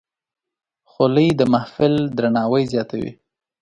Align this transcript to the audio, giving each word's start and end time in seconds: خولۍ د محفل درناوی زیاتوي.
خولۍ 0.91 1.27
د 1.39 1.41
محفل 1.53 1.93
درناوی 2.17 2.63
زیاتوي. 2.73 3.11